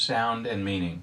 [0.00, 1.02] sound, and meaning.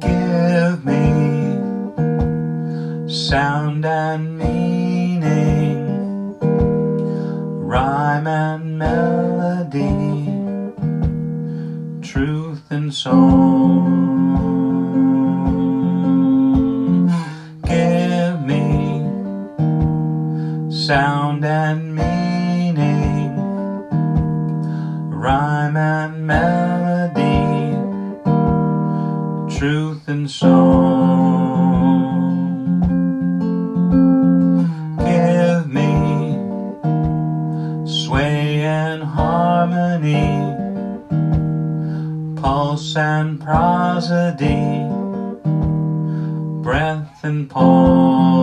[0.00, 1.58] Give me
[3.06, 4.38] sound and
[7.74, 10.28] rhyme and melody,
[12.02, 13.90] truth and song.
[17.62, 19.00] Give me
[20.70, 23.36] sound and meaning,
[25.10, 27.44] rhyme and melody
[29.64, 31.13] truth and song.
[38.74, 40.26] And harmony,
[42.40, 44.88] pulse and prosody,
[46.62, 48.34] breath and pause.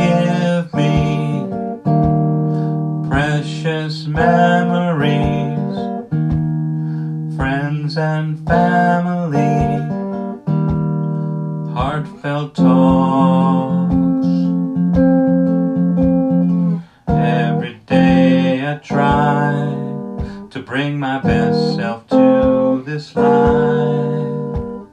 [0.00, 1.46] Give me
[3.08, 5.58] precious memories
[7.36, 9.54] friends and family,
[11.72, 12.97] heartfelt talks.
[18.68, 19.50] I try
[20.50, 24.86] to bring my best self to this life.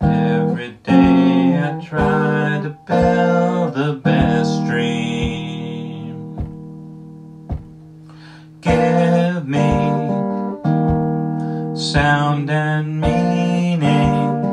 [0.00, 6.36] Every day I try to build the best dream.
[8.60, 9.90] Give me
[11.74, 14.44] sound and meaning,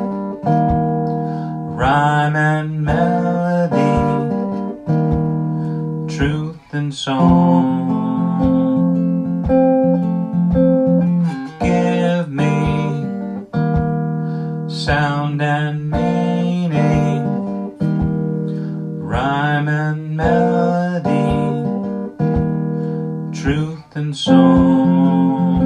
[1.75, 3.97] rhyme and melody,
[6.11, 7.96] truth and song.
[19.07, 21.63] Rhyme and melody,
[23.31, 25.63] truth and song.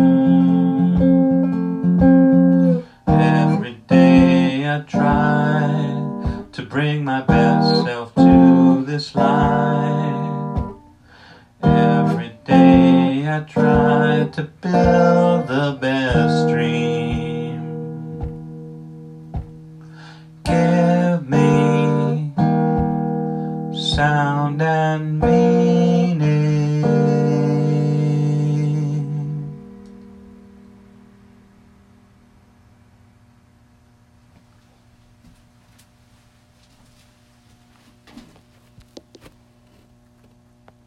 [3.08, 5.64] Every day I try
[6.52, 10.76] to bring my best self to this life.
[11.64, 16.01] Every day I try to build the best
[24.02, 25.91] sound and be.